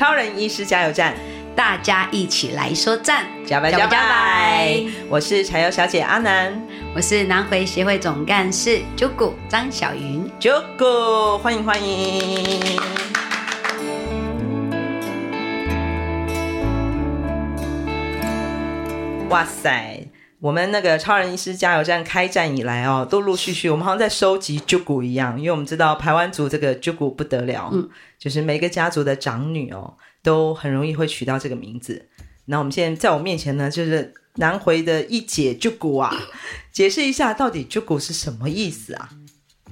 [0.00, 1.14] 超人医师加油站，
[1.54, 4.82] 大家一起来说赞，加白加白！
[5.10, 6.58] 我是柴油小姐阿南，
[6.96, 12.80] 我是南回协会总干事啾咕张小云，啾咕欢迎欢迎！
[19.28, 19.99] 哇塞，
[20.40, 27.70] 我们那个超人医师加油站开站以来哦，陆陆续续，我们好像在收集啾骨一样，因为我们知道排湾族这个啾骨不得了。
[27.72, 27.88] 嗯
[28.18, 32.06] 就是每个家族的长女哦，都很容易会取到这个名字。
[32.46, 36.14] 那我们现在在我面前呢，就是南回的一姐啾骨啊，
[36.72, 39.10] 解释一下到底啾骨是什么意思啊？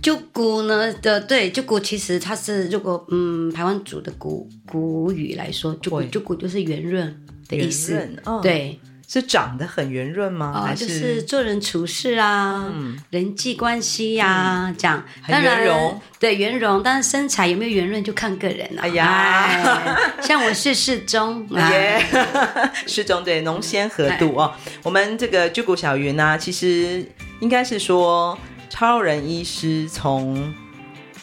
[0.03, 8.09] 啾骨呢的对，啾咕其实它是如果嗯台湾族的古古语来说，啾咕啾咕就是圆润的意思，
[8.43, 8.79] 对。
[9.11, 10.69] 是长得很圆润吗？
[10.71, 15.99] 哦，就是做人处事啊，嗯、人际关系呀、啊，嗯、这样很圆融。
[16.21, 18.85] 对，圆融，但是身材有没有圆润就看个人了、啊。
[18.85, 22.05] 哎呀，哎像我是适中， 耶，
[22.87, 24.53] 适中对，浓纤合度哦。
[24.83, 27.03] 我们这个巨骨小云呢、啊，其实
[27.41, 30.53] 应该是说，超人医师从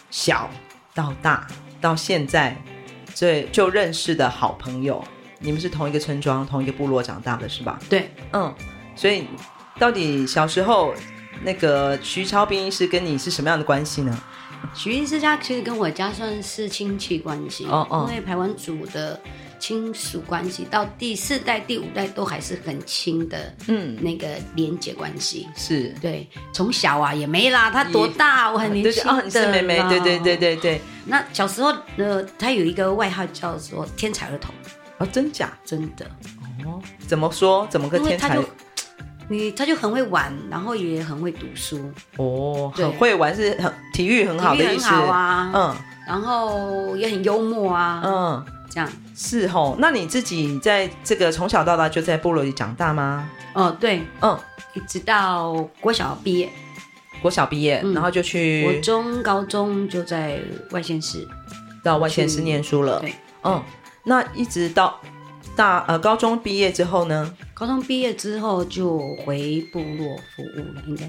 [0.09, 0.49] 小
[0.95, 1.45] 到大
[1.79, 2.57] 到现在，
[3.13, 5.05] 最就认识的好朋友。
[5.39, 7.79] 你们是同一个村庄、同一个部落长大的是吧？
[7.89, 8.53] 对，嗯，
[8.95, 9.25] 所以
[9.77, 10.93] 到底小时候
[11.43, 14.17] 那个徐超斌医师跟你是什么样的关系呢？
[14.73, 19.19] 徐医师家其实跟我家算是亲戚关系，哦哦，因为排湾族的
[19.59, 26.27] 亲属关系到第四代、第五代都还是很亲的，嗯，那个连结关系是对。
[26.51, 28.51] 从小啊也没啦，他多大？
[28.51, 30.81] 我很年轻哦，你是妹妹，对对对对对。
[31.05, 34.53] 那小时候呃，他有一个外号叫做天才儿童。
[34.97, 35.51] 哦，真假？
[35.65, 36.05] 真的
[36.65, 36.81] 哦？
[37.07, 37.67] 怎么说？
[37.69, 38.39] 怎么个天才？
[39.27, 42.71] 你他就很会玩，然后也很会读书哦。
[42.75, 45.51] 很会玩是很体育很好的意思啊。
[45.51, 45.75] 嗯，
[46.07, 48.01] 然后也很幽默啊。
[48.05, 49.75] 嗯，这样是哦。
[49.79, 53.27] 那你自己在这个从小到大就在部落里长大吗？
[53.53, 54.37] 哦，对，嗯，
[54.75, 56.49] 一直到国小毕业，
[57.19, 60.39] 国小毕业，然后就去国中、高中就在
[60.69, 61.27] 外县市，
[61.83, 62.99] 到外县市念书了。
[62.99, 63.61] 对，嗯。
[64.05, 64.99] 那一直到
[65.55, 67.33] 大呃高中毕业之后呢？
[67.53, 71.05] 高中毕业之后就回部落服务了，应该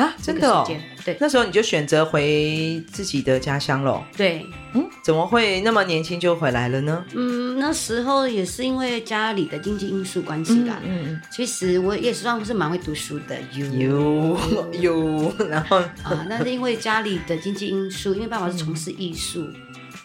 [0.00, 0.64] 啊，真的哦，
[1.04, 4.06] 对，那时候你就选择回自己的家乡了。
[4.16, 7.04] 对，嗯，怎么会那么年轻就回来了呢？
[7.16, 10.78] 嗯，那时候也是因为家里的经济因素关系啦。
[10.84, 14.38] 嗯嗯，其实我也算是蛮会读书的，有
[14.80, 19.44] 有，然后啊，那是因为家里的经济因素，因为爸爸是从事艺术。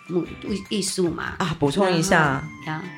[0.10, 2.44] 艺艺术嘛啊，补充一下，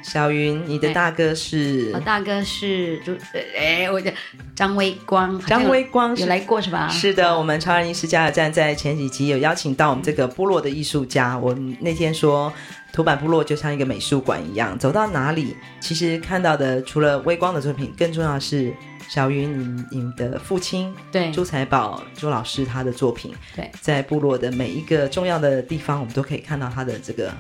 [0.04, 1.92] 小云，你的大哥是？
[1.94, 3.14] 我大哥是就
[3.58, 4.12] 哎，我的
[4.56, 6.88] 张威光，张威光有来过是吧？
[6.90, 11.38] 是的，我们超人医师加油站在前几集有邀请到我们这个部落的艺术家。
[11.38, 12.52] 我那天说，
[12.92, 18.74] 土坂部落就像一个美术馆一样，走到哪里，其实看到的除了微光的作品，更重要的是。
[19.08, 27.32] 小云，你你的父亲对朱财宝朱老师他的作品，对，在部落的每一个重要的地方，我们都可以看到他的这个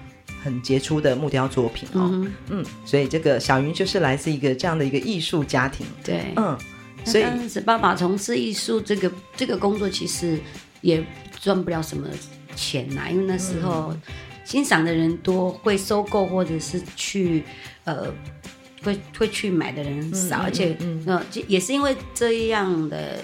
[0.44, 2.10] 很杰出的木雕作品哦。
[2.13, 5.86] 嗯，嗯，所以这个小云就是来自一个这样的一个艺术家庭。
[6.04, 6.57] 对，嗯，
[7.04, 7.25] 所以
[7.66, 10.39] 爸爸从事艺术这个这个工作，其实
[10.81, 11.04] 也
[11.42, 12.07] 赚不了什么
[12.56, 13.94] 钱呐，因为那时候
[14.45, 17.44] 欣赏的人多，会收购或者是去
[17.86, 18.13] 呃。
[18.86, 23.20] 会会去买的人少，嗯、而且嗯，那、嗯、也是因为这样的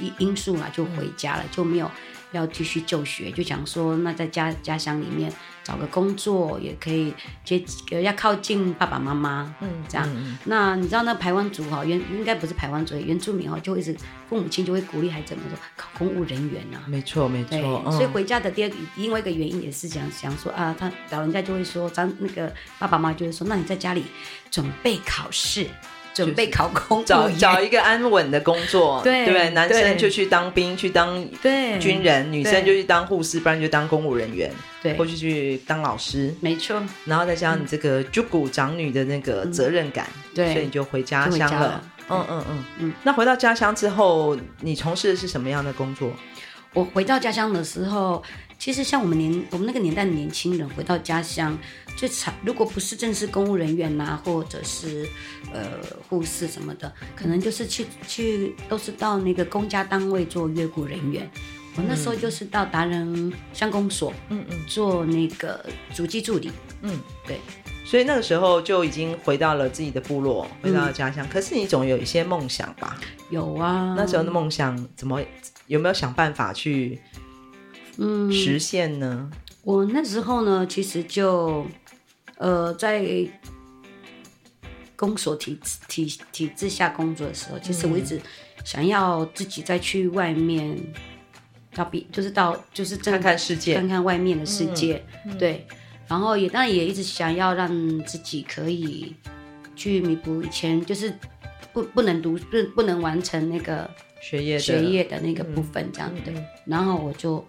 [0.00, 1.90] 因因素嘛，就回家了，嗯、就没有
[2.32, 5.32] 要继续就学，就想说那在家家乡里面
[5.66, 7.12] 找个工作也可以
[7.44, 7.60] 接，
[8.00, 10.08] 要靠近爸爸妈妈，嗯，这样。
[10.14, 13.92] 嗯、那你知道那排湾族哈，原应该不是排湾族，原住民哈，就会一直
[14.28, 16.86] 父母亲就会鼓励孩子们说考公务人员呐、啊。
[16.86, 22.46] 没错没错、嗯，所以回家的第二个另外一个原因也是想想说啊，他老人家就会说，张那个
[22.78, 24.04] 爸爸妈妈就会说，那你在家里
[24.52, 25.66] 准备考试。
[26.16, 31.22] 准备考公，找找一个安稳的工作， 对对，男生就去当兵，去当
[31.78, 34.50] 军人；女生就去当护士，不然就当公务人员，
[34.82, 36.34] 对，或者去当老师。
[36.40, 36.82] 没错。
[37.04, 41.60] 然后再加上你这个竹谷长女的那个责任感，对、嗯，所以你就回家乡了。
[41.60, 42.92] 了嗯嗯嗯嗯。
[43.02, 46.10] 那回到家乡之后，你从事的是什么样的工作？
[46.72, 48.22] 我回到家乡的时候。
[48.58, 51.56] 其实像我们年我们那个年代的年轻人回到家乡，
[51.96, 55.06] 最惨如果不是正式公务人员呐、啊，或者是
[55.52, 55.62] 呃
[56.08, 61.30] 护士什么的，可能就是去去都是到那个公家单位做月雇人员。
[61.76, 65.64] 我那时候就是到达人乡公所，嗯嗯，做那个
[65.94, 66.50] 主机助理，
[66.80, 67.38] 嗯，对。
[67.84, 71.24] 所以那个时候就已经回到了自己的部落，回到了家乡。
[71.24, 72.96] 嗯、可是你总有一些梦想吧？
[73.30, 73.94] 有啊。
[73.96, 75.20] 那时候的梦想怎么
[75.66, 76.98] 有没有想办法去？
[77.98, 79.30] 嗯，实现呢？
[79.62, 81.66] 我那时候呢，其实就，
[82.36, 83.04] 呃，在
[84.94, 85.58] 公所体
[85.88, 88.20] 体体制下工作的时候，其实我一直
[88.64, 90.78] 想要自己再去外面，
[91.74, 95.66] 到比就是到就是看看世界，看看外面的世界，嗯、对。
[96.06, 97.68] 然后也当然也一直想要让
[98.04, 99.14] 自己可以
[99.74, 101.12] 去弥补以前就是
[101.72, 103.90] 不不能读不不能完成那个
[104.20, 107.44] 学业学业的那个部分这样的，嗯、然后我就。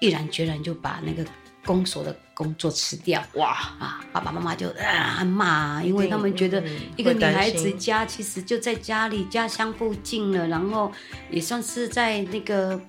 [0.00, 1.24] 毅然决然就把那个
[1.64, 4.00] 公所的工作辞掉，哇啊！
[4.12, 6.64] 爸爸妈妈就啊骂，因为他们觉得
[6.96, 10.90] 一个女孩子家其实就在家里家乡附近了，然后
[11.30, 12.80] 也算是在那个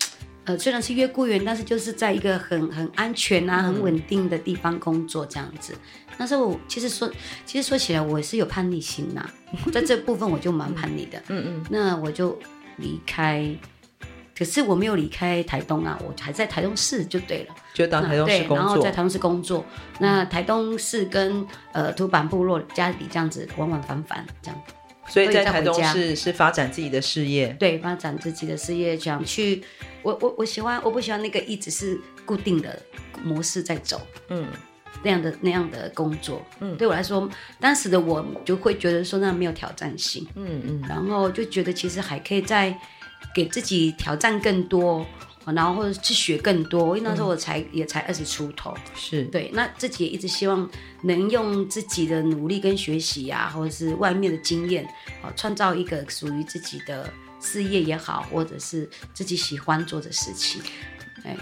[0.46, 5.76] 呃虽然是月雇员，但是就是在一个很很安全啊、很稳定的地方工作这样子。
[6.18, 7.12] 那时候其实说，
[7.46, 9.32] 其实说起来我是有叛逆心呐、啊，
[9.74, 11.22] 在这部分我就蛮叛逆的。
[11.28, 12.40] 嗯嗯，那我就
[12.78, 13.54] 离开。
[14.42, 19.66] 可是我没有离开台东啊，我还在台东市就对了，就当台东市工作，然后在台东市工作。
[20.00, 24.60] 那台东市跟呃土板部落家里这样子往往返返这样，
[25.08, 29.64] 所以在台东市是发展自己的事业，对，发展自己的事业，想去
[30.02, 32.82] 我我我喜欢，我不喜欢那个一直是固定的
[33.24, 34.48] 模式在走，嗯，
[35.04, 37.30] 那样的那样的工作，嗯，对我来说，
[37.60, 42.76] 当时的我就会觉得说那没有挑战性，嗯嗯，然后就觉得其实还可以在。
[43.34, 45.06] 给自己挑战更多，
[45.46, 46.98] 然后或者去学更多。
[46.98, 49.50] 因为那时候我才、嗯、也才二十出头，是对。
[49.54, 50.70] 那自己也一直希望
[51.04, 54.86] 能用自己的努力跟学习呀、啊，或者是外面的经验，
[55.24, 60.62] 啊，创造一个属于自己的事业也好，或者是自己喜欢做的事情。
[61.24, 61.36] 哎，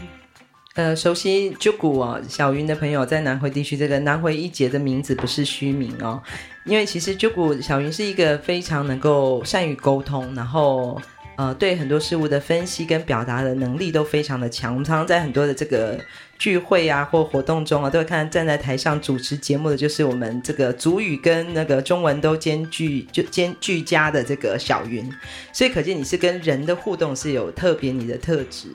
[0.76, 6.22] 呃，熟悉竹谷哦，小云的朋友在南回地区，这个南回一节的名字不是虚名哦，
[6.66, 11.02] 因为其实竹谷小云是一个非常能够善于沟通，然后。
[11.40, 14.74] 呃，对很多事物的分析跟表达的能力都非常的强。
[14.74, 15.98] 我们常常在很多的这个
[16.38, 25.10] 聚会啊或活动中啊，都会看站在台上主持节目的，就是我们这个主语跟那个中文都兼具就兼俱佳的这个小云。
[25.54, 28.68] 所以可见你是跟人的互动是有特别你的特质，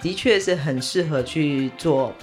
[0.00, 2.14] 的确是很适合去做。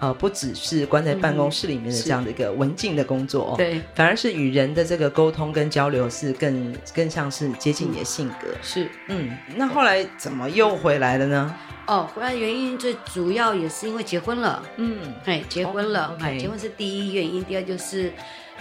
[0.00, 8.46] 呃，不只是关在办公室里面的这样的一个文静的工作，哦、对，反而是与人的这个沟通跟交流是更更像是接近你的性格。
[8.62, 11.54] 是，嗯，那后来怎么又回来了呢？
[11.88, 14.62] 哦，回来原因最主要也是因为结婚了。
[14.76, 18.12] 嗯，哎，结婚了，哎、哦，结婚是第一原因，第二就是，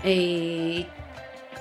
[0.03, 0.83] 哎，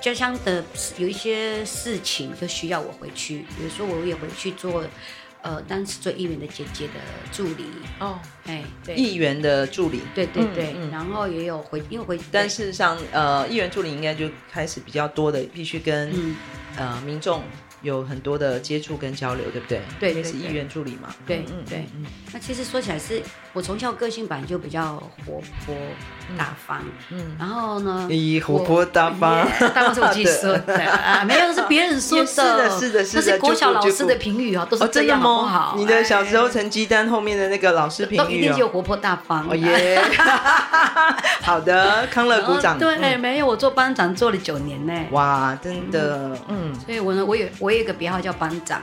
[0.01, 0.63] 家乡的
[0.97, 4.83] 有一些事情就需要我回去，比如说我也回去做。
[5.41, 6.93] 呃，当时做议员的姐姐的
[7.31, 7.65] 助理
[7.99, 16.35] 哦，哎，对，议员的助理，对对对，嗯嗯、然后也有回，因为回，但事实上，呃，议员助理应该就开始比较多的，必须跟、嗯、
[16.77, 17.41] 呃民众。
[17.83, 19.79] 有很多的接触跟交流，对不对？
[19.99, 21.15] 对，对，对，是议员助理嘛。
[21.27, 22.03] 对，嗯，对，嗯。
[22.33, 23.21] 那其实说起来，是
[23.57, 25.75] 我从小个性本来就比较活泼
[26.37, 26.77] 大方，
[27.09, 27.35] 嗯。
[27.39, 28.05] 然后呢？
[28.07, 32.25] 咦，活泼大方，大方是我自己说的啊，没有是别人说的。
[32.27, 33.21] 是的，是的，是的。
[33.21, 35.73] 那是国小老师的评语哦，都是这样，好不好？
[35.75, 39.49] 你的小时候成绩单后面的那个老师评语，一定就活泼大方。
[39.49, 39.99] 哦耶！
[41.41, 42.77] 好的，康乐鼓掌。
[42.77, 44.93] 对，没有，我做班长做了九年呢。
[45.09, 46.71] 哇，真的，嗯。
[46.85, 47.47] 所以我呢，我有。
[47.59, 48.81] 我有一个别号叫班长，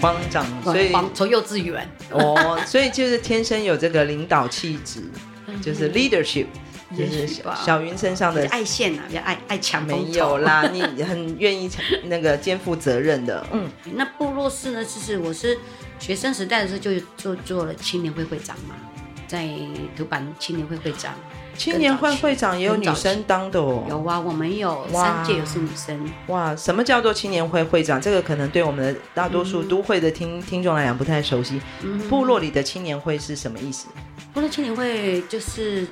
[0.00, 5.02] 班长，所以从幼稚园哦，所以就是天生有这个领导气质，
[5.62, 6.46] 就是 leadership，
[6.96, 7.26] 就是
[7.64, 9.84] 小云身上的爱线啊，比较爱爱抢。
[9.84, 11.70] 没有啦，你很愿意
[12.04, 13.46] 那个肩负责任的。
[13.52, 14.84] 嗯，那部落事呢？
[14.84, 15.58] 其实我是
[15.98, 18.74] 学生时代的时候就做做了青年会会长嘛，
[19.26, 19.48] 在
[19.96, 21.14] 土版青年会会长。
[21.56, 23.84] 青年会会长也有女生当的哦。
[23.88, 26.08] 有啊，我们有三届也是女生。
[26.28, 28.00] 哇，什么叫做青年会会长？
[28.00, 31.60] 这个可能对我们的大多数都会的听、嗯、听众来讲不太熟悉。
[31.82, 33.88] 嗯、部落里的青年会是什么意思？
[34.32, 35.86] 部落青年会就是。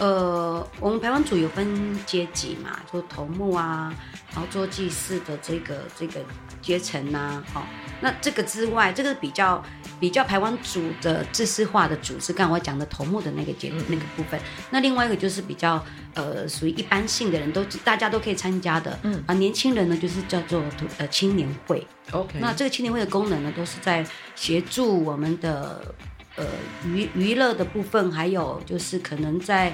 [0.00, 3.92] 呃，我们排湾族有分阶级嘛，就头目啊，
[4.32, 6.20] 然后做祭祀的这个这个
[6.62, 7.60] 阶层呐、哦，
[8.00, 9.62] 那这个之外，这个比较
[10.00, 14.40] 比较排湾族的知识化的组织，刚才我讲的头目的那个阶、嗯、那个部分，
[14.70, 19.22] 那另外一个就是比较呃属于一般性的人都大家都可以参加的，嗯。
[19.26, 20.62] 啊，年轻人呢就是叫做
[20.96, 24.02] 呃青年会，OK，那这个青年会的功能呢都是在
[24.34, 25.94] 协助我们的。
[26.40, 26.46] 呃，
[26.84, 29.72] 娱娱乐的部分，还有就是可能在，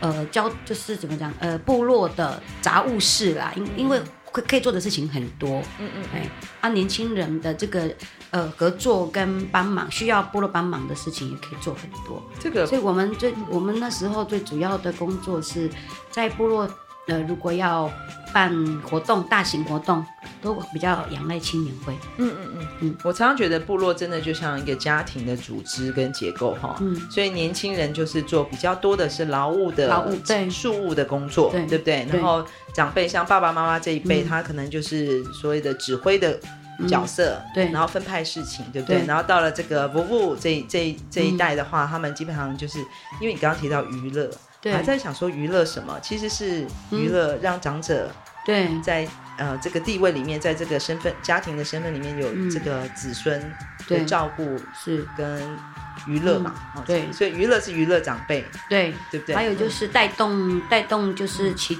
[0.00, 4.00] 呃，交就是怎么讲，呃，部落的杂物室啦，因因为
[4.32, 6.30] 可可以做的事情很多，嗯嗯，哎，
[6.60, 7.92] 啊，年轻人的这个
[8.30, 12.22] 呃合作跟帮忙，需要部落帮忙的事情也可以做很多。
[12.38, 15.68] 这个，所以我们最我们那时候最主要的工作是
[16.10, 16.68] 在部落。
[17.06, 17.90] 呃，如果要
[18.32, 20.04] 办活动，大型活动
[20.42, 21.92] 都比较仰赖青年会。
[22.16, 26.76] 嗯嗯嗯嗯，我常常觉得部落真的就像一个家庭的组织跟结构哈。
[26.80, 32.06] 嗯，所以年轻人就是做比较多的是劳务的、劳务对事务的工作，对，对不对？
[32.10, 36.40] 然后长辈像爸爸妈妈这一辈，他可能就是所谓的指挥的
[36.88, 39.04] 角色，对，然后分派事情，对不对？
[39.06, 42.78] 然后到了这个伯父这这这一代的话，他们基本上就是
[43.20, 44.28] 因为你刚刚提到娱乐。
[44.72, 45.98] 还在想说娱乐什么？
[46.00, 48.10] 其实是娱乐让长者
[48.46, 49.06] 对在
[49.36, 53.52] 呃这个地位里面，在这个身份家庭的身份里面有这个子孙
[53.88, 55.58] 的照顾是跟
[56.06, 56.54] 娱乐嘛？
[56.86, 59.34] 对，所以娱乐是娱乐长辈，对对不对？
[59.34, 61.78] 还有就是带动带动就是其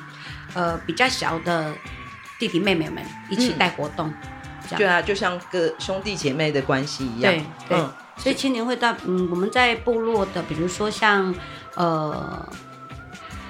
[0.54, 1.74] 呃比较小的
[2.38, 4.12] 弟弟妹妹们一起带活动，
[4.76, 7.32] 对啊，就像个兄弟姐妹的关系一样。
[7.32, 7.78] 对对，
[8.16, 11.34] 所以青年会到嗯我们在部落的，比如说像
[11.74, 12.48] 呃。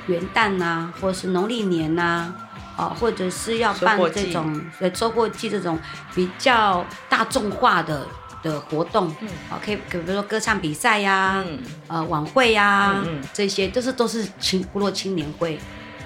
[0.07, 2.35] 元旦呐、啊，或者是农历年呐、
[2.77, 5.79] 啊，啊，或者是要办这种呃收获季这种
[6.15, 8.07] 比较大众化的
[8.43, 11.59] 的活动，嗯，啊，可以，比如说歌唱比赛呀、啊，嗯，
[11.89, 15.59] 呃，晚会呀、啊，嗯，嗯，这些都是都是青部落青年会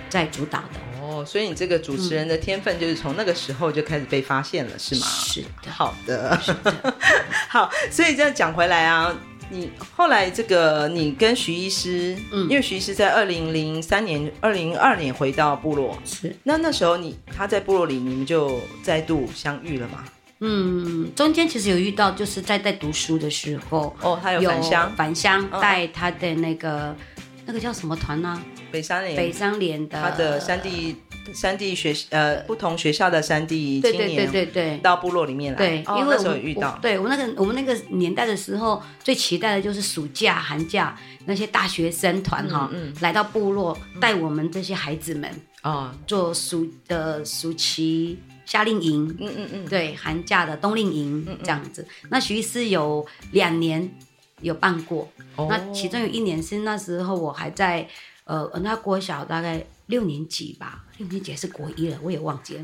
[0.08, 0.80] 在主导的。
[1.02, 5.06] 哦，所以你这个主持人的天分就是从那个时候就开始被发现了，是吗？
[5.06, 5.70] 是的。
[5.72, 6.94] 好的，的。
[7.48, 9.12] 好，所以这样讲回来啊。
[9.50, 20.04] 你后来这个，你跟徐医师，嗯，因为徐医师在二零零三年、二零二年回到部落，是那那时候你他在部落里，你们就再度相遇了吗？
[20.40, 26.96] 嗯，中间其实有遇到，就是在在读书的时候，哦，他有返乡，返乡带他的那个、哦、
[27.46, 28.42] 那个叫什么团呢、啊？
[28.70, 30.96] 北山联，北山联的他的山地。
[31.34, 34.46] 山地学呃，不同学校的三地青年，对对对。
[34.46, 42.70] 对对，到部落里面来，对，因为那时候遇到，对我们那个我们那个年代的时候，最期待的就是暑假寒假那些大学生团哈，
[43.00, 45.30] 来到部落带我们这些孩子们
[45.62, 51.86] 啊，做暑的暑期夏令营，嗯嗯嗯，对，寒假的冬令营这样子。
[52.10, 53.90] 那徐医师有两年
[54.40, 57.86] 有办过，那其中有一年是那时候我还在
[58.24, 60.84] 呃，那国小大概六年级吧。
[60.96, 62.62] 六年级还是国一了，我也忘记了。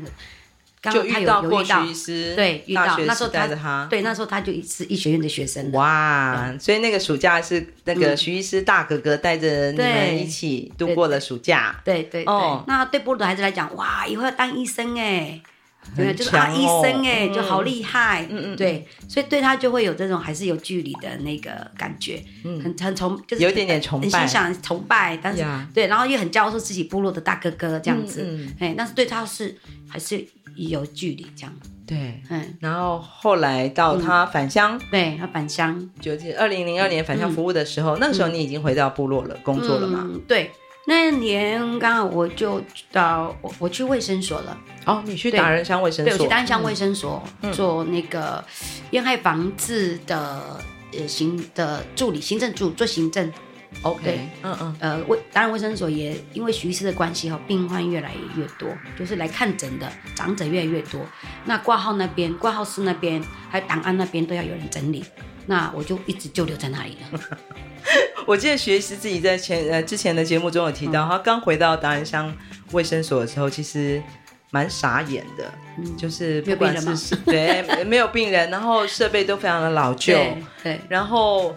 [0.81, 5.71] 刚刚他有有遇到过徐医师，对，遇到那时候带着他，对，那时候他就是医学院的学生。
[5.71, 11.81] 哇，所以那个暑假是那个徐医师大哥哥带着你们一起度过了暑假。
[11.83, 15.41] 对对哦，那对部落的孩子来讲，哇，以后要当医生哎，
[15.95, 18.25] 对，就是啊，医生哎，就好厉害。
[18.29, 29.55] 嗯嗯，对，所以对他就会有这种还是有距离的那个感觉，嗯，很很崇，就是有一点点崇拜，很欣赏崇拜，但是对，然后又很骄傲说自己部落的大哥哥这样子，哎，但是对他是。
[29.87, 30.25] 还是
[30.55, 31.53] 有距离这样，
[31.85, 40.09] 对，嗯，然后后来到他返乡，对他返乡，就是二零零二年返乡服务的时候，那个时候你已经回到部落了，工作了吗？
[40.27, 40.51] 对，
[40.87, 42.61] 那年刚好我就
[42.91, 44.57] 到我我去卫生所了。
[44.85, 46.11] 哦，你去达人乡卫生所？
[46.11, 48.43] 对，我去达人乡卫生所做那个
[48.91, 50.59] 烟害防治的
[50.93, 53.31] 呃行的助理，行政助做行政。
[53.81, 61.01] OK，嗯嗯，呃，卫当然卫生所也因为徐医师的关系哈，病患越来越多，就是来看诊的长者越来越多。
[61.43, 65.03] 那挂号那边、挂号室那边，还有档案那边都要有人整理。
[65.47, 67.19] 那我就一直就留在那里了。
[68.25, 72.35] 我记得徐医师自己在前呃之前的节目中有提到，嗯、他刚回到达人乡
[72.71, 74.01] 卫生所的时候，其实
[74.51, 81.55] 蛮傻眼的，嗯、就是不管是 对没有病人，然后设备都非常的老旧，对，对，然后。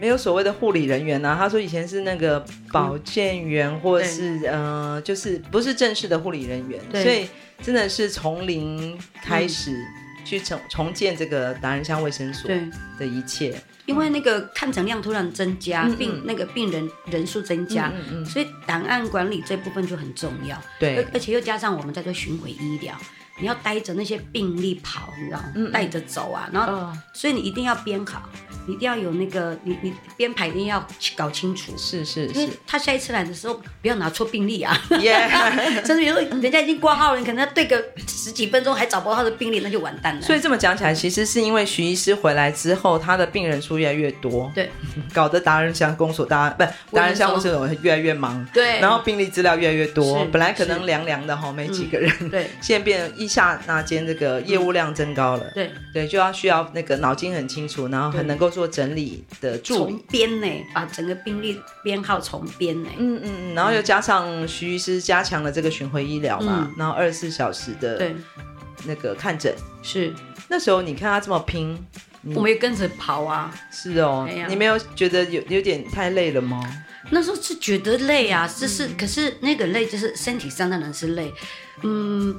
[0.00, 1.34] 没有所谓的护理人员啊。
[1.36, 2.38] 他说以前是那个
[2.72, 7.28] 保健员，嗯、或者是呃，就是不是正式的护理人员，所以
[7.60, 9.76] 真的是从零开始
[10.24, 12.48] 去重重建这个达人乡卫生所
[12.96, 13.60] 的一切。
[13.88, 20.60] 因为那个看诊量突然增加，嗯、病那个病人人数增加，嗯嗯嗯、所以档案管理这部分就很重要。
[20.78, 22.94] 对，而且又加上我们在做巡回医疗，
[23.40, 25.70] 你要带着那些病例跑，你知道吗？
[25.72, 28.28] 带着走啊，然后，哦、所以你一定要编好。
[28.68, 31.72] 一定要有那个，你你编排一定要搞清楚。
[31.76, 34.78] 是是是，因为他下一次来的时候，不要拿错病例啊。
[35.00, 35.28] 耶，
[35.84, 40.20] 甚至有时候人家已经挂号了，你可能要对个十几分钟还找不到他的病例，那就完蛋了。
[40.20, 44.70] 所以这么讲起来，其实是因为徐医师回来之后，他的病人数越来越多，对，
[45.14, 55.70] 搞得达人乡公所大不达人乡公所越来越忙，对，然后病例资料越来越多，本来可能凉凉的哈，没几个人，对，现在变一下那间这个业务量增高了，对。
[55.94, 58.52] 对，就要需要那个脑筋很清楚，然后很能够。
[58.58, 68.16] 做整理的助理，编呢，把整个病历编号重编呢，嗯嗯嗯，然后又加上徐医师加强了这个巡回医疗嘛，嗯、然后二十四小时的对。
[68.84, 70.12] 那个看诊，是。
[70.48, 71.78] 那时候你看他这么拼，
[72.34, 76.60] 我们也跟着跑啊，是哦，你没有觉得有有点太累了吗？
[77.10, 81.32] 那时候是觉得累啊，就是、嗯、可是那个累就是身体上当然是累，
[81.82, 82.34] 嗯。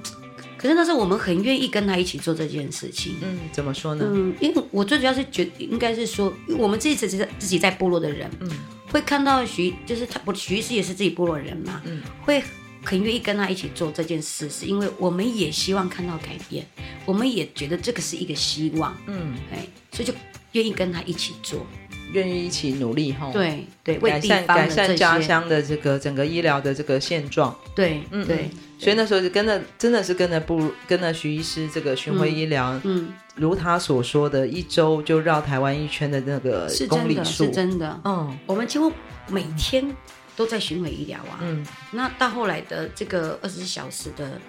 [0.59, 3.15] 可是那时候我们很愿意跟他一起做这件事情。
[3.21, 4.05] 嗯，怎么说呢？
[4.05, 8.49] 嗯，因为我最主要是觉得应该是说，我们自己自己自己在部落的人，嗯，
[8.91, 12.43] 会看到徐，就是他，不，徐医师也是自己部落人嘛，嗯，会
[12.83, 16.65] 很愿意跟他一起做这件事，是因为我们也希望看到改变，
[17.05, 20.13] 我们也觉得这个是一个希望，嗯，哎，所以就
[20.51, 21.65] 愿意跟他一起做。
[22.11, 38.91] 愿意一起努力哈，对对，改善改善家乡的这个整个医疗的这个现状，对，嗯对，所以那时候就跟着，真的是跟着不跟着徐医师这个巡回医疗，嗯，如他所说的，一周就绕台湾一圈的那个公里数，是真的，嗯，我们几乎
[39.27, 39.95] 每天
[40.35, 44.39] 都在巡回医疗啊，嗯，那到后来的这个二十四小时的。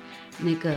[0.42, 0.74] 那个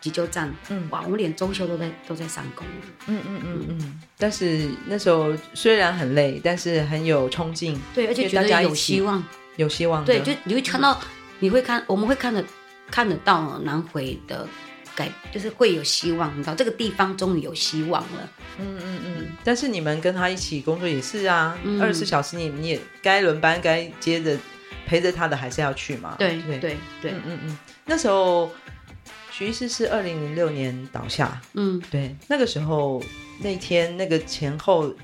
[0.00, 2.66] 急救站，嗯，哇，我们连中秋都在都在上工，
[3.06, 4.00] 嗯嗯嗯嗯。
[4.18, 9.22] 但是那时候虽然很累，但是很有冲劲，对，而且觉得有希望，
[9.56, 11.00] 有希望，对，就你会看到，
[11.40, 12.44] 你会看，我们会看得
[12.90, 14.46] 看得到南回的
[14.94, 18.28] 改，就是会有希望，你知道这个地方终于有希望了，
[18.58, 19.26] 嗯嗯嗯。
[19.42, 24.36] 但是你们跟他一起工作也是啊，二十四小时你你也该轮班该接着
[24.86, 26.58] 陪着他的还是要去嘛，对对？
[26.58, 27.58] 对对，嗯嗯嗯。
[27.84, 28.50] 那时候。
[29.36, 33.02] 徐医师是二零零六年倒下，嗯，对，那个时候
[33.40, 34.94] 那天那个前后，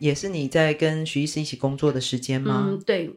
[0.00, 2.64] 也是你在跟徐医师一起工作的时间吗？
[2.66, 3.14] 嗯，对。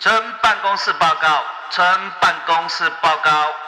[0.00, 1.86] 村办公室报告，村
[2.20, 3.63] 办公室报告。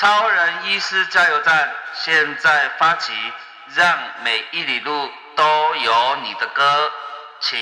[0.00, 3.12] 超人医师加油站现在发起，
[3.74, 6.88] 让每一里路都有你的歌，
[7.40, 7.58] 请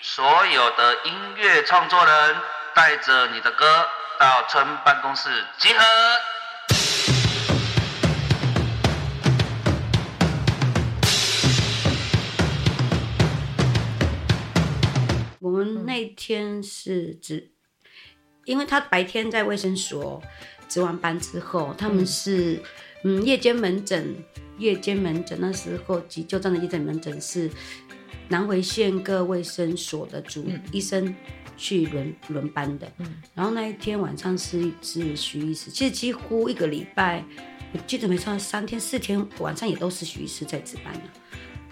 [0.00, 2.36] 所有的音乐创作人
[2.74, 3.86] 带着你的歌
[4.18, 5.84] 到村办公室集合。
[15.38, 17.50] 我们那天是指，
[18.46, 20.22] 因为他白天在卫生所。
[20.74, 22.60] 值完班之后，他们是
[23.04, 24.12] 嗯，嗯夜间门诊，
[24.58, 27.48] 夜间门诊那时候急救站的夜间门诊是
[28.26, 31.14] 南回县各卫生所的主医生
[31.56, 32.90] 去轮轮班的。
[32.98, 37.24] 嗯，然后那一天晚上是是徐医师，其实几乎一个礼拜，
[37.72, 41.02] 我记得没错，三天四天晚上也都是徐医师在值班的。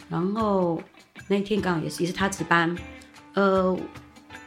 [0.09, 0.81] 然后
[1.27, 2.79] 那天刚好也是也是他值班，
[3.35, 3.77] 呃。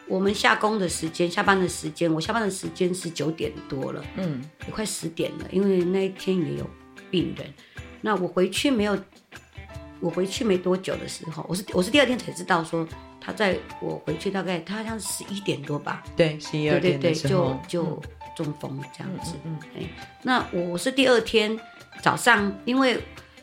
[0.08, 6.70] 我们下工的时间，下班的时间，我下班的时间是九点多了，嗯，也快十点了，因为那一天也有
[7.10, 7.52] 病人。
[8.02, 8.98] 那我回去没有，
[10.00, 12.88] 我回去没多久的时候，我是我是第二天才知道说
[13.20, 17.60] 他在我回去大概他好像十一点多吧，对，十一二点的时候。
[17.68, 18.04] 就就
[18.36, 19.84] 中风这样子，嗯，哎、嗯。
[19.84, 19.88] 嗯，
[20.24, 21.58] 那我是第二天
[22.04, 23.02] 早上，因为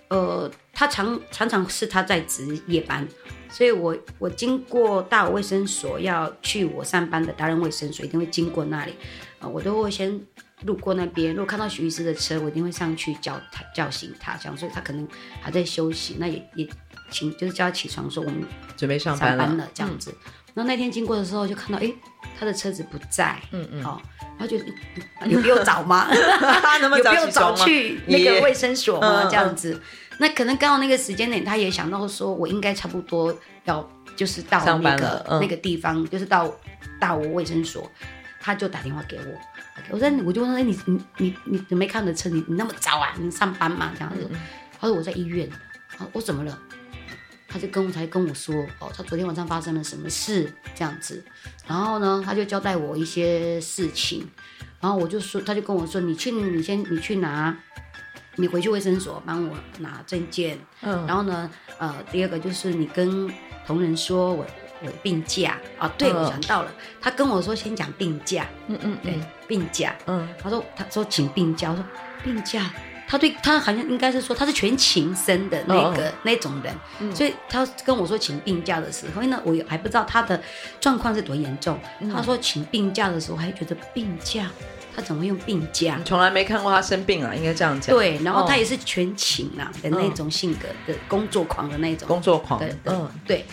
[0.09, 3.09] 呃，他常常常是他在值夜班。
[3.53, 8.95] 所以我，我我经过大武卫生所要去我上班的达人卫生所，一定会经过那里，
[9.38, 10.19] 啊，我都会先
[10.65, 11.33] 路过那边。
[11.33, 15.07] 如果看到徐医师的车，我一定会上去叫他叫醒他，这样，所以他可能
[15.43, 16.67] 还在休息，那也也
[17.11, 18.43] 请就是叫他起床，说我们
[18.75, 20.15] 准备上班了，这样子。
[20.55, 21.95] 那、嗯、那天经过的时候，就看到哎、欸，
[22.38, 24.01] 他的车子不在，嗯嗯，哦，
[24.38, 24.57] 然后就
[25.27, 26.09] 有必要找吗？
[26.12, 29.25] 有必要找去那个卫生所吗？
[29.31, 29.81] 这样子。
[30.23, 33.83] 那可能刚好那个时间点，他也想到说，我应该差不多要
[34.15, 36.49] 就就是到那个、嗯、那个地方，就是到
[37.01, 37.91] 大我卫生所，
[38.41, 39.25] 他就打电话给我，
[39.91, 42.29] 我说我就问他，哎，你你你你你没看得车？
[42.29, 43.13] 你你那么早啊？
[43.19, 43.91] 你上班吗？
[43.95, 44.41] 这样子，嗯、
[44.79, 45.51] 他说我在医院，
[46.13, 46.57] 我怎么了？
[47.49, 51.21] 他就跟我才跟我说，哦，他昨天晚上发生了什么事这样子，
[51.67, 54.25] 然后呢，他就交代我一些事情，
[54.81, 57.59] 然后我就说，他就跟我说，你去，你先你去拿。
[58.37, 63.31] 你回去卫生所帮我拿证件，嗯，然后呢，呃，第二个就是你跟
[63.66, 64.47] 同仁说我
[64.81, 65.59] 我的病假。
[65.79, 71.85] 啊，对，嗯、我想到了，他跟我说先讲病假，嗯嗯，对，病假，嗯，他说他说请病假，我说
[72.25, 72.71] 病假，
[73.07, 80.40] 他对他好像应该是说他是全勤生的那个、嗯、那种人，嗯、所以他跟我说请病假的时候，呢我还不知道他的
[80.81, 84.51] 状况是多严重，嗯、他说请病假的时候还觉得病假。
[84.95, 85.97] 他怎么用病假？
[85.97, 87.97] 你从来没看过他生病啊，应该这样讲。
[87.97, 92.07] 对，然后他也是全勤啊的那种性格的，工作狂的那种。
[92.09, 92.59] 工作狂。
[92.61, 93.45] 对，嗯，对。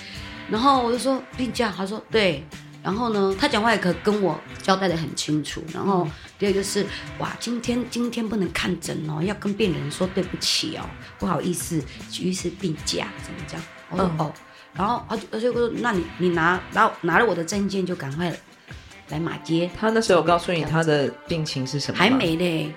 [0.50, 2.44] 然后我就说病假，他说对。
[2.82, 5.62] 然后呢，他讲话也可跟我交代的很清楚。
[5.74, 6.08] 然后
[6.40, 6.86] 第二就是，
[7.18, 11.84] 哇，今天今天不能看诊哦，要跟病人说对不起哦，不好意思，
[12.22, 13.62] 于是病假怎么讲？
[13.90, 14.34] 我说哦，
[14.74, 18.38] 然后他就他就说，那你你拿，然后拿了我的证件就赶快了。
[19.10, 21.98] 来马街，他那时候有告诉你他的病情是什么？
[21.98, 22.72] 还没嘞。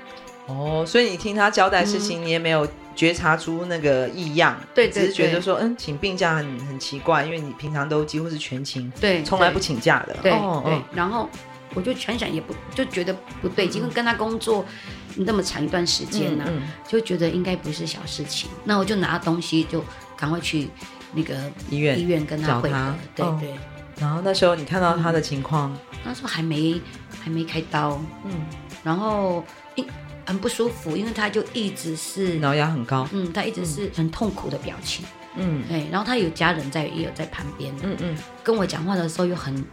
[0.46, 2.66] 哦，所以你听他交代事情，嗯、你也没有
[2.96, 10.16] 觉察出那个异样，对，只是觉得说，嗯，请病假很很奇怪，因为你平常都几乎是全勤，对，从来不请假的。
[10.20, 11.28] 对、哦、对，然后
[11.74, 14.64] 我就全想也不就觉得不对，因为跟他工作
[15.14, 18.50] 那么长一段时间呢、啊，嗯嗯、就觉得应该不是小事情。
[18.64, 19.82] 那我就拿东西就
[20.16, 20.68] 赶快去
[21.14, 21.34] 那个
[21.70, 23.50] 医院医院跟他会合，对对。
[23.52, 23.58] 哦
[23.98, 26.80] 然后那时候你看到他的情况，嗯、那时候还没
[27.22, 28.32] 还没开刀，嗯，
[28.82, 29.86] 然后因
[30.24, 35.04] 很不舒服，因为他就一直是脑压很高，嗯，他一直是很痛苦的表情，
[35.36, 39.64] 嗯，哎，然后他有家人在，也有在旁边，嗯嗯，跟我讲话的时候又很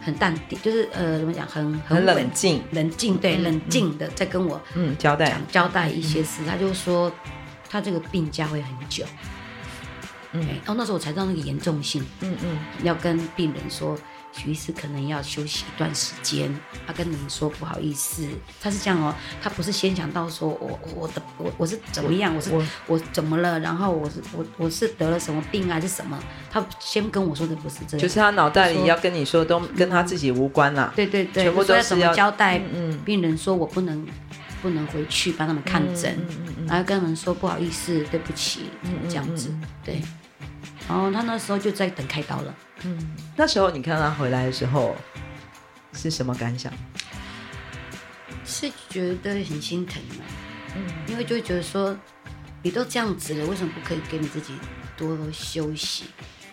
[0.00, 5.40] 很淡定，就是呃怎么讲，很很，很冷静，冷静，对，嗯、冷静的在跟我嗯交代。
[5.50, 7.12] 交代一些事，嗯、他就说
[7.68, 9.04] 他这个病假会很久。
[10.32, 12.04] 嗯，然后那时候我才知道那个严重性。
[12.20, 13.96] 嗯嗯，要跟病人说，
[14.36, 16.54] 许医师可能要休息一段时间。
[16.86, 18.26] 他跟你们说不好意思，
[18.60, 26.18] 他是这样哦，他不是先想到说我我的我我是怎么样，我是我，我怎么了，然后我是我我是得了什么病还是什么？
[26.50, 30.92] 他先跟我说的不是这样，就是他脑袋里要跟你说都跟他自己无关啦。
[30.94, 32.60] 对对对，全部都是要怎么交代？
[32.72, 34.06] 嗯，病人说我不能
[34.60, 36.18] 不能回去帮他们看诊，
[36.66, 38.70] 然后跟他们说不好意思，对不起，
[39.08, 40.02] 这样子，对。
[40.86, 42.54] 然后他那时候就在等开刀了。
[42.82, 44.94] 嗯，那时候你看他回来的时候
[45.92, 46.72] 是什么感想？
[48.44, 50.24] 是觉得很心疼嘛。
[50.76, 51.96] 嗯，因为就会觉得说，
[52.62, 54.54] 你都这样子了，为什么不可以给你自己
[54.96, 56.06] 多休息，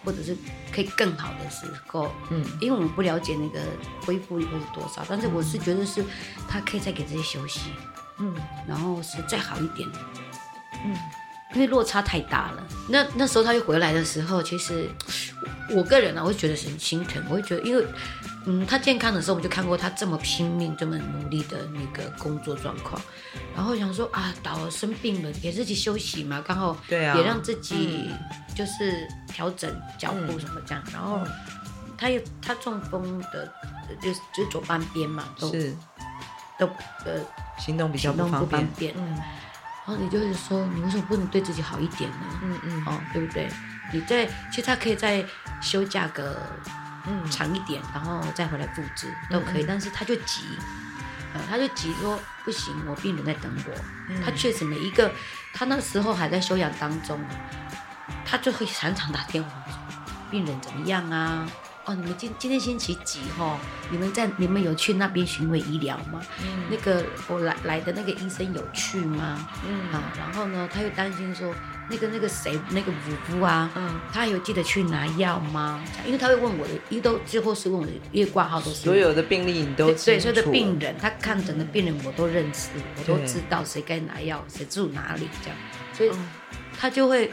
[0.06, 0.38] 或者是
[0.72, 2.12] 可以更好的时候？
[2.30, 3.60] 嗯，因为我们不了解那个
[4.06, 6.04] 恢复率会是多少，但是我是觉得是
[6.48, 7.72] 他可以再给自己休息。
[8.20, 8.36] 嗯，
[8.68, 9.90] 然后是再好一点。
[10.86, 10.96] 嗯。
[11.54, 14.90] 因为落差太大了，那那时候他又回来的时候，其实
[15.74, 17.22] 我个人呢、啊，我会觉得很心疼。
[17.30, 17.86] 我会觉得，因为
[18.46, 23.00] 嗯，他健康的时候，我们就看过他这么拼命、这么努力的那个工作状况，
[23.56, 28.10] 然后想说啊，倒了生病了，给自己休息嘛，刚好对啊，也让自己
[28.56, 30.84] 就是调整脚步什么这样。
[30.88, 31.20] 嗯、然后
[31.98, 33.54] 他又他中风的，
[34.02, 35.76] 就是就是左半边嘛，都是
[36.58, 36.66] 都
[37.06, 37.22] 呃
[37.60, 38.62] 行动比较不方便。
[38.62, 39.20] 方便嗯。
[39.84, 42.18] 然后你就会说，你为什么不能对自己好一点呢？
[42.44, 43.50] 嗯嗯，哦，对不对？
[43.92, 45.26] 你在其实他可以再
[45.62, 46.42] 休假个
[47.08, 49.66] 嗯长一点，然后再回来复职都可以。
[49.68, 50.44] 但是他就急，
[51.34, 53.74] 呃，他就急说不行，我病人在等我。
[54.10, 55.12] 嗯、他确实每一个，
[55.54, 57.20] 他那时候还在休养当中，
[58.26, 59.78] 他就会常常打电话说
[60.30, 61.48] 病人怎么样啊？
[61.84, 63.58] 哦，你们今今天星期几哈？
[63.90, 66.22] 你们在你们有去那边巡回医疗吗？
[66.40, 69.50] 嗯，那个我来来的那个医生有去吗？
[69.68, 71.52] 嗯啊，然后呢，他又担心说
[71.92, 72.96] 那个那个谁那个五
[73.28, 75.84] 夫啊，嗯，他有记得去拿药吗？
[76.06, 85.58] 因为他会问我的，因为都最后是问我的，因为挂号都是所有的病例你都对，对，所有的病人他看诊的病人我都认识，我都知道谁该拿药，谁住哪里这样，
[85.94, 86.12] 所以
[86.80, 87.30] 他就会。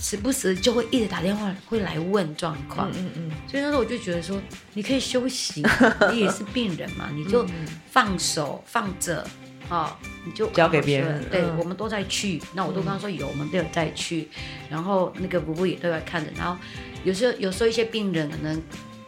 [0.00, 2.88] 时不时就会一直打电话，会来问状况。
[2.92, 4.40] 嗯嗯，嗯，所以那时候我就觉得说，
[4.74, 5.60] 你可以休息，
[6.12, 7.44] 你也是病人嘛，你就
[7.90, 9.26] 放手放着，
[9.70, 11.24] 哦，你就交给别人。
[11.30, 14.28] 对，我们都在去，那我都跟他说有，我们都有在去。
[14.70, 16.30] 然后那个伯伯也都在看着。
[16.36, 16.56] 然后
[17.04, 18.54] 有时候有时候一些病人可能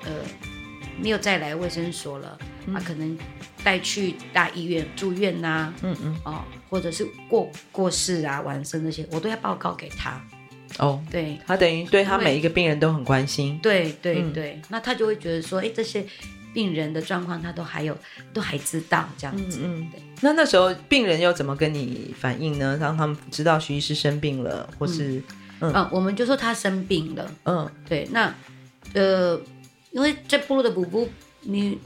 [0.04, 0.10] 呃
[1.00, 2.38] 没有再来卫生所了，
[2.72, 3.18] 他可能
[3.64, 10.20] 带去大医院住院呐，嗯嗯，哦，或者是过过世啊、晚生那些，我都要报告给他。
[10.78, 13.58] 哦，对，他等于对他每一个病人都很关心。
[13.62, 16.04] 对对对，那他就会觉得说，哎，这些
[16.52, 17.96] 病人的状况他都还有
[18.32, 19.60] 都还知道这样子。
[19.62, 20.02] 嗯，对。
[20.20, 22.76] 那那时候病人又怎么跟你反映呢？
[22.80, 25.22] 让他们知道徐医师生病了，或是
[25.60, 27.30] 嗯，我们就说他生病了。
[27.44, 28.08] 嗯，对。
[28.12, 28.34] 那
[28.94, 29.40] 呃，
[29.90, 31.08] 因为在部落的补补，
[31.40, 31.78] 你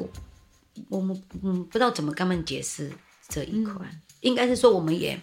[0.88, 2.90] 我们嗯不知道怎么跟他们解释
[3.28, 3.86] 这一块，
[4.20, 5.18] 应该是说我们也。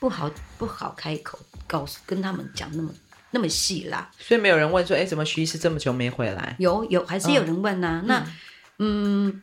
[0.00, 2.92] 不好不好开口告诉跟他们讲那么
[3.34, 6.54] 那么细啦，所以没有人问说，哎，怎么徐医师这么久没回来？
[6.60, 8.24] 有有还是有人问呐、那
[8.78, 9.42] 嗯，嗯，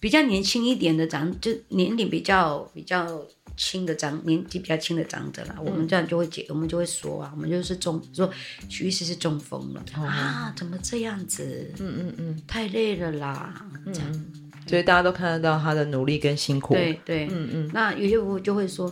[0.00, 3.22] 比较年轻一点的长，就年龄比较比较
[3.54, 8.30] 轻的长，年纪比较轻的长者啦，嗯、我们这样就会解，我们就会说啊，我们就是中说
[8.70, 11.70] 徐医师是中风了、哦、啊，怎么这样子？
[11.78, 16.72] 嗯嗯嗯，太累了啦，这样，嗯、所以大家都看得到他的努力跟辛苦。
[16.72, 18.90] 对对，嗯嗯，那有些朋友就会说。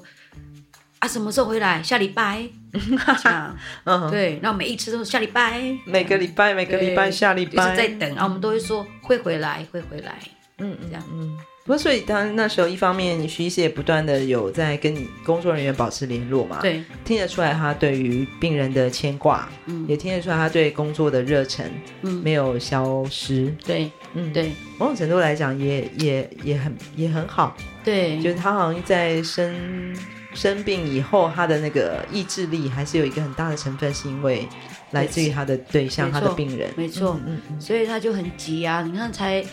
[1.02, 1.82] 啊，什么时候回来？
[1.82, 2.48] 下礼拜，
[3.22, 10.14] 这样， 嗯，对，然后每一次都是下礼拜，每个礼拜，每个礼拜下礼拜，就是在等，然后我们都会说会回来，会回来，
[10.58, 11.36] 嗯，这样，嗯。
[11.64, 29.54] 不过，所以当那时候，一方面徐医师也不断的有在跟你工作人员保持联络嘛，对，听得出来他对于病人的牵挂，嗯，也听得出来他对工作的热忱，嗯，没有消失，对，嗯，对，某种程度来讲，也也也很也很好，对，就是他好像在生。
[30.34, 34.48] 生病以后，他的那个意志力还是有一个很大的成分，是因为
[34.92, 36.70] 来自于他的对象，他的病人。
[36.76, 38.82] 没错，嗯嗯，所以他就很急啊！
[38.82, 39.44] 你看，才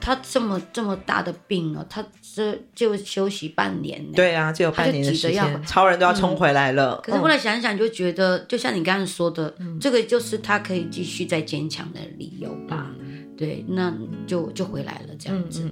[0.00, 4.04] 他这么这么大的病哦，他这就休息半年。
[4.12, 7.00] 对啊，就有半年的时间，超人都要冲回来了。
[7.02, 12.90] 可是后来想一想，就觉得就像你刚才说的，这个就是他可以继续再坚强的理由吧？
[13.36, 13.92] 对，那
[14.26, 15.70] 就就回来了，这样子。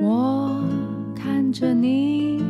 [0.00, 0.62] 我
[1.16, 2.42] 看着你。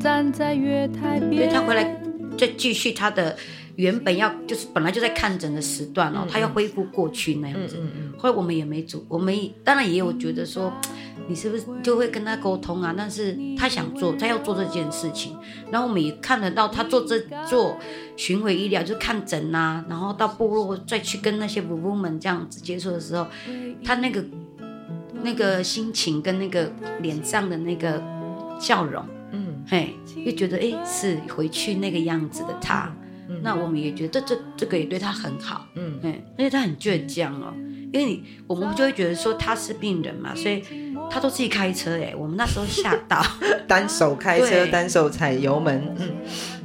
[0.00, 2.02] 站在月台边，所以他回来
[2.38, 3.36] 再继续他的
[3.76, 7.76] 原本要就是本来就在看诊的时段哦，嗯、他要恢复过去那样子。
[8.18, 10.72] 后来我们也没做，我们当然也有觉得说，
[11.28, 12.94] 你是不是就会跟他沟通啊？
[12.96, 15.36] 但是他想做，他要做这件事情，
[15.70, 17.78] 然后我们也看得到他做这做
[18.16, 23.26] 巡回医疗，就是看诊啊，然后到部落再去跟那些婆婆们这样子接触的时候，
[23.84, 24.24] 他那个
[25.22, 28.02] 那个心情跟那个脸上的那个
[28.58, 29.04] 笑容。
[29.70, 32.92] 嘿，又觉得哎，是回去那个样子的他，
[33.40, 37.54] 那我们也觉得这这这个也对他很好，嗯，哎，而且他很倔强哦，
[37.92, 40.64] 因为你我们就会觉得说他是病人嘛，所以
[41.08, 43.24] 他都自己开车哎，我们那时候吓到，
[43.68, 46.16] 单手开车，单手踩油门，嗯，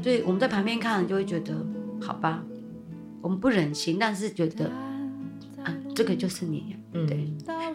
[0.02, 1.54] 对，我们在旁边看就会觉得
[2.02, 2.44] 好吧，
[3.22, 4.66] 我们不忍心，但是觉得
[5.64, 6.76] 啊，这个就是你。
[6.96, 7.18] 嗯，对，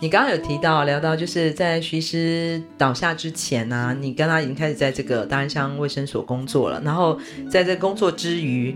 [0.00, 6.80] 你刚刚有提到聊到，就是在徐医师倒下之前呢、啊，你跟他已经开始在这个大安乡卫生所工作了。
[6.82, 8.74] 然后在这工作之余，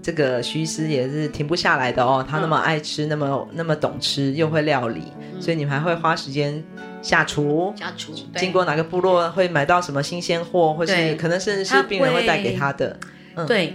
[0.00, 2.26] 这个徐医师也是停不下来的哦。
[2.26, 5.02] 他那么爱吃，嗯、那么那么懂吃，又会料理，
[5.34, 6.64] 嗯、所以你们还会花时间
[7.02, 7.74] 下厨。
[7.76, 12.98] 下厨，经过哪个部落会买到什么新鲜货，或是可能甚至是病人会带给他的。
[13.36, 13.74] 他嗯、对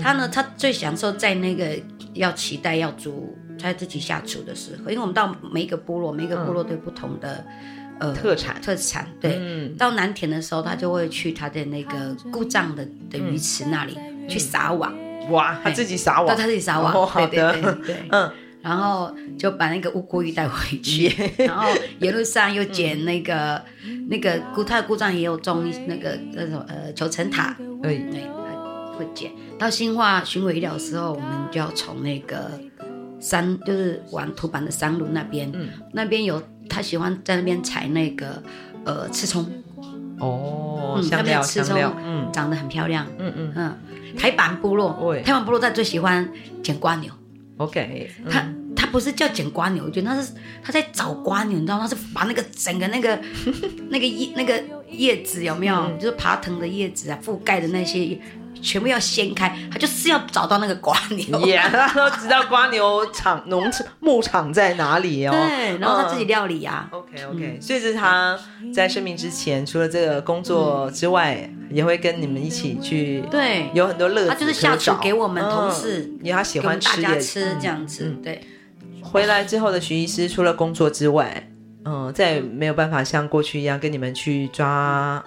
[0.00, 1.78] 他呢，他最享受在那个
[2.14, 3.36] 要期待要煮。
[3.58, 7.44] 在自己下厨的时候，因为我们到每一个部落，每一个部落都有不同的、
[8.00, 8.60] 嗯、呃特产。
[8.62, 9.08] 特产。
[9.20, 14.94] 对，嗯、到南田的时候，他就会去他的那个故障的的鱼池那里、嗯、去撒网。
[15.30, 16.94] 哇，他自己撒网，他自己撒网。
[16.94, 17.62] 哦、好的，对对。
[17.62, 18.30] 对，对嗯，
[18.62, 21.12] 然后就把那个乌龟鱼带回去，
[21.44, 21.68] 然后
[22.00, 28.22] 沿路上又捡那个、嗯、那个故他的故障也有种那个那种呃九层塔，对对，
[28.96, 29.30] 会捡。
[29.58, 32.50] 到新化巡回医疗的时候，我们就要从那个。
[33.20, 38.42] 山就是往土坂的山路那边，嗯、那边有他喜欢在那边采那个
[38.84, 39.46] 呃刺葱。
[40.20, 43.52] 哦，嗯、香料那边刺葱嗯，长得很漂亮，嗯嗯。
[43.54, 43.78] 嗯，
[44.16, 46.28] 台版部落，台湾部落他最喜欢
[46.62, 47.12] 捡瓜牛
[47.58, 51.86] ，OK，、嗯、他他不是叫捡瓜牛，我觉得他是他在找瓜牛，你知道吗？
[51.88, 53.16] 他是把那个整个那个
[53.90, 58.18] 那个叶那个叶子有没有，嗯、就是爬藤的叶子啊，覆盖的那些。
[58.62, 61.40] 全部要掀开，他就是要找到那个瓜牛。
[61.46, 65.30] 耶，yeah, 他都知道瓜牛场、农场、牧场在哪里哦。
[65.30, 66.96] 对，然后他自己料理呀、啊。
[66.96, 68.38] OK OK，、嗯、所以是他
[68.74, 73.22] 在生病之前，除了这个工作之外，嗯、也会跟你们一起去。
[73.30, 74.28] 对，有很多乐子。
[74.28, 78.04] 他就是下厨给我们同事，因为、嗯、他喜欢吃，大家吃这样子。
[78.06, 78.40] 嗯、对。
[79.02, 81.48] 回来之后的徐医师，除了工作之外，
[81.84, 85.24] 嗯，再也没有办法像过去一样跟你们去抓。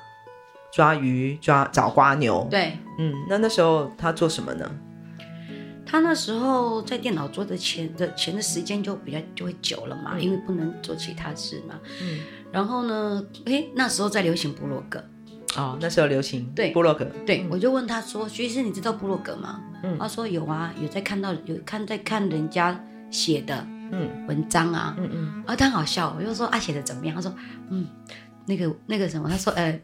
[0.71, 4.69] 抓鱼、抓找瓜牛，对，嗯，那那时候他做什么呢？
[5.85, 11.77] 他那时候在电脑桌的前的前的时间就比较就会久了嘛，嗯、因为不能做其他事嘛。
[12.01, 15.03] 嗯，然后呢，诶，那时候在流行部落格，
[15.57, 16.71] 哦，那时候流行对。
[16.71, 24.25] 部落格，对，我就问他说：“徐医师，你知道部落格吗？”嗯，他说有啊，有在看到有看在看人家写的嗯。
[24.27, 27.13] 文章啊，嗯嗯，啊，他很好笑，我就说啊写的怎么样？
[27.17, 27.33] 他说
[27.69, 27.85] 嗯，
[28.45, 29.77] 那个那个什么，他说呃。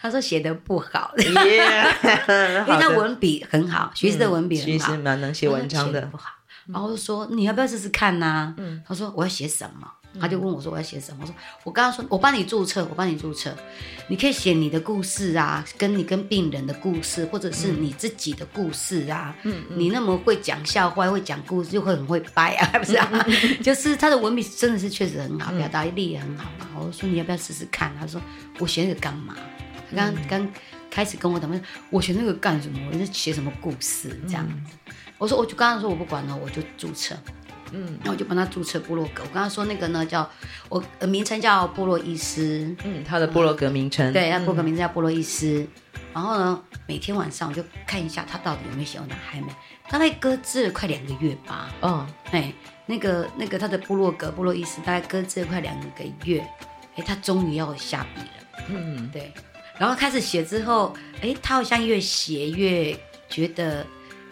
[0.00, 6.00] 他说写的不好，yeah, 因为他文笔很好，徐医师的文笔很好，徐医师蛮能写文章的。
[6.06, 6.30] 不好，
[6.66, 8.54] 然后我就说你要不要试试看呢、啊？
[8.58, 9.86] 嗯，他说我要写什么？
[10.20, 11.20] 他就问我说我要写什么？
[11.22, 13.56] 我说我刚刚说我帮你注册，我帮你注册，
[14.08, 19.34] 你可以写你的故事啊，跟你跟病人的故事，或者是你自己的故事啊。
[19.44, 23.26] 嗯，你那么会讲笑话，会讲故事，又会很会掰啊，不 是啊？
[23.64, 26.66] 就是他的文笔真的是确实很好，表达力也很好嘛。
[26.78, 27.90] 我说你要不要试试看？
[27.98, 28.20] 他说
[28.58, 29.34] 我写那个干嘛？
[29.94, 30.48] 刚刚
[30.90, 32.78] 开始跟我讨论，我学那个干什么？
[32.92, 34.54] 我是写什么故事这样子？
[34.86, 37.16] 嗯、我说，我就刚刚说我不管了，我就注册。
[37.74, 39.22] 嗯，那我就帮他注册部落格。
[39.22, 40.28] 我刚刚说那个呢，叫
[40.68, 42.76] 我名称叫部落医师。
[42.84, 45.66] 嗯，他的部落格名称、嗯、对，他部落格名字叫部落医师。
[45.94, 49.46] 嗯、然后呢，每天晚上我就看一下他到底有没有写完，还没。
[49.88, 51.72] 大概搁置了快两个月吧。
[51.80, 52.52] 嗯，哎，
[52.84, 55.88] 那个那个他的部落格部落医师大概搁置了快两个
[56.24, 56.46] 月，
[56.96, 58.64] 哎，他终于要下笔了。
[58.68, 59.32] 嗯，对。
[59.82, 62.96] 然后开始写之后，哎，他好像越写越
[63.28, 63.84] 觉得，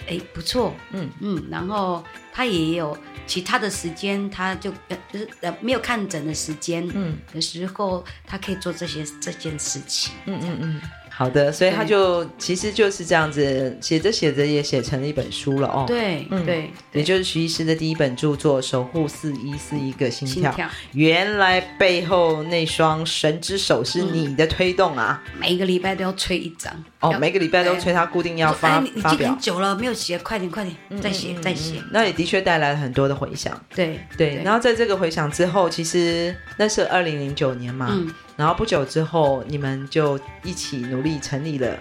[0.07, 1.45] 哎，不错，嗯嗯。
[1.51, 10.81] 然后他也有其他的时间，他就呃就是呃没有看诊的时间，嗯的时候，他可以做这些这件事情，嗯嗯嗯。
[11.20, 15.85] 好的，所以他就其实就是这样子写着写着也写成了一本书了哦。
[15.87, 20.50] 对，嗯，对，也就是徐医师的第一本著作《守护四一四一个心跳》。
[20.92, 25.22] 原来背后那双神之手是你的推动啊！
[25.38, 29.30] 每个礼拜都要催一张哦，每个礼拜都催他固定要发发表。
[29.30, 31.83] 很久了没有写，快点快点，再写再写。
[31.92, 33.62] 那也的确带来了很多的回响。
[33.74, 37.94] 对对，然后在这个回响之后，其实那是二零零九年嘛。
[38.40, 41.79] 然后不久之后，你们就一起努力成立了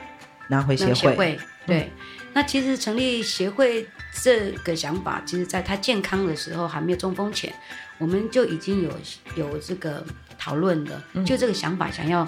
[0.50, 0.94] 南回协会。
[0.94, 1.90] 协会对，嗯、
[2.34, 3.88] 那其实成立协会
[4.22, 7.54] 这个想法，其实在他健康的时候还没有中风前，
[7.98, 8.92] 我们就已经有
[9.36, 10.06] 有这个
[10.38, 11.02] 讨论了。
[11.14, 12.28] 嗯、就这个想法，想要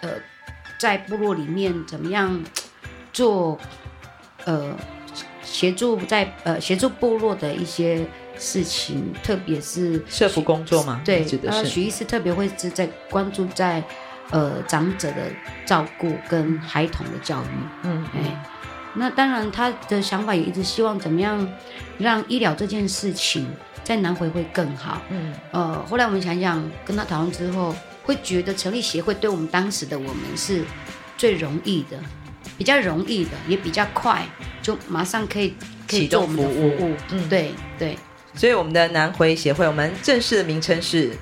[0.00, 0.10] 呃
[0.78, 2.40] 在部落里面怎么样
[3.12, 3.58] 做
[4.44, 4.78] 呃
[5.42, 8.06] 协助在呃协助部落的一些。
[8.38, 13.82] 事情，特别是社福工作嘛，对，然后许医师特别会是在关注在，
[14.30, 15.30] 呃，长者的
[15.64, 17.46] 照顾跟孩童的教育，
[17.84, 18.44] 嗯，哎，
[18.94, 21.46] 那当然他的想法也一直希望怎么样
[21.98, 23.46] 让医疗这件事情
[23.84, 30.64] 在南回会更好，嗯，呃，后来我们想想跟他讨论之后，会觉得成立协会对我们当时的我们是
[31.16, 31.98] 最容易的，
[32.56, 34.26] 比较容易的，也比较快，
[34.62, 35.54] 就马上可以
[35.86, 37.96] 可以做我们的服务，嗯，对对。
[38.34, 41.16] 所以我们的南回协会，我们正式的名称是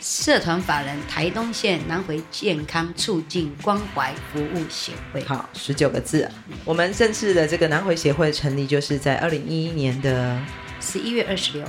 [0.00, 5.22] 社团法人台东县南回健康促进关怀服务协会。
[5.24, 6.30] 好，十九个字。
[6.64, 10.38] 我们正式的这个南回协会成立，就是在二零一一年的
[10.80, 11.66] 十一月二十六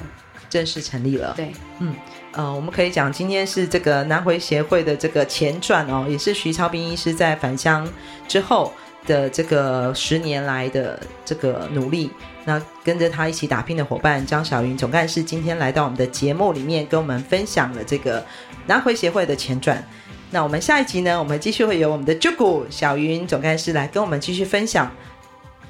[0.49, 1.33] 正式成立了。
[1.35, 1.95] 对，嗯，
[2.31, 7.87] 呃，我们可以讲，今天是这个南回协会的这个前传哦，也是徐超斌医师在返乡
[8.27, 8.71] 之后
[9.05, 12.09] 的这个十年来的这个努力。
[12.45, 18.25] 那跟着他一起打拼的伙伴张小云总干事今天来到我们的节目里面，跟我们分享了这个
[18.67, 19.81] 南回协会的前传。
[20.29, 24.91] 那我们下一集呢，我们继续会由我们的 Jugo 晓云总干事来跟我们继续分享。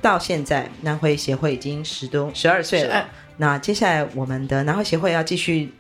[0.02, 5.74] 到现在南回协会已经十多十二岁了，那接下来我们的南回协会要继续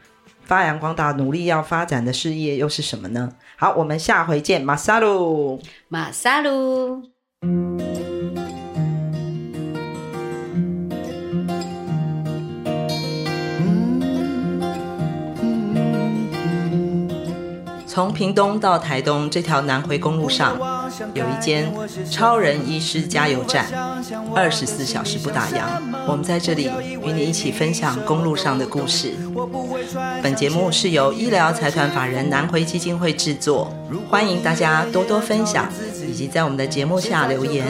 [0.45, 3.29] 发扬光大，努力要发展的事业又是什么呢？
[3.57, 7.12] 好，我们下回见，马萨鲁，马萨鲁。
[17.85, 20.57] 从屏东到台东这条南回公路上，
[21.13, 21.71] 有一间
[22.09, 23.65] 超人医师加油站，
[24.33, 25.59] 二十四小时不打烊。
[26.07, 26.71] 我们在这里
[27.05, 29.13] 与你一起分享公路上的故事。
[30.23, 33.71] 本节目是由医疗财团法人南回基金会制作，
[34.09, 35.69] 欢迎大家多多分享，
[36.13, 37.65] 以及在我们的节目下留言，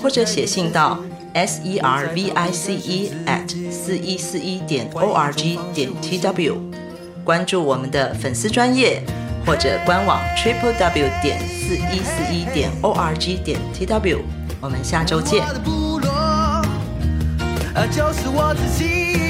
[0.00, 0.96] 或者写信到
[1.34, 6.56] s e r v i c e at 四一四一点 o r g 点 t w，
[7.24, 9.02] 关注我们的粉丝专业。
[9.46, 14.20] 或者官网 triple w 点四一四一点 o r g 点 t w，
[14.60, 15.42] 我们下周见。
[17.90, 19.29] 就是我自己。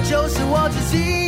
[0.00, 1.27] 就是我自己。